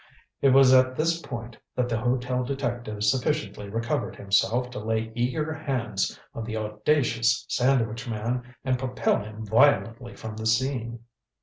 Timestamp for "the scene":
10.37-11.01